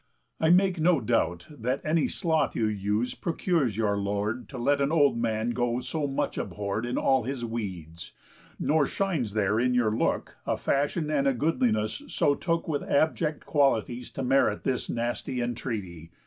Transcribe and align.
I 0.39 0.49
make 0.49 0.79
no 0.79 0.99
doubt 0.99 1.45
That 1.51 1.79
any 1.85 2.07
sloth 2.07 2.55
you 2.55 2.65
use 2.65 3.13
procures 3.13 3.77
your 3.77 3.95
lord 3.97 4.49
To 4.49 4.57
let 4.57 4.81
an 4.81 4.91
old 4.91 5.15
man 5.19 5.51
go 5.51 5.79
so 5.79 6.07
much 6.07 6.39
abhorr'd 6.39 6.87
In 6.87 6.97
all 6.97 7.21
his 7.21 7.45
weeds; 7.45 8.11
nor 8.57 8.87
shines 8.87 9.35
there 9.35 9.59
in 9.59 9.75
your 9.75 9.95
look 9.95 10.37
A 10.47 10.57
fashion 10.57 11.11
and 11.11 11.27
a 11.27 11.35
goodliness 11.35 12.01
so 12.07 12.33
took 12.33 12.67
With 12.67 12.81
abject 12.81 13.45
qualities 13.45 14.09
to 14.13 14.23
merit 14.23 14.63
this 14.63 14.89
Nasty 14.89 15.39
entreaty. 15.39 16.09